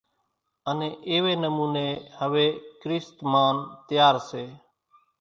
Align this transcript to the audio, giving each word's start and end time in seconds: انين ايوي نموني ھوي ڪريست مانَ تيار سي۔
انين 0.69 0.93
ايوي 1.09 1.33
نموني 1.43 1.87
ھوي 2.19 2.47
ڪريست 2.81 3.15
مانَ 3.31 3.55
تيار 3.87 4.15
سي۔ 4.29 4.43